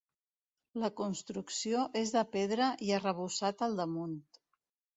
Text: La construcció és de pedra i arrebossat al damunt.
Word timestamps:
La 0.83 0.89
construcció 1.01 1.83
és 2.03 2.15
de 2.17 2.25
pedra 2.37 2.71
i 2.89 2.91
arrebossat 2.99 3.65
al 3.69 3.81
damunt. 3.85 4.21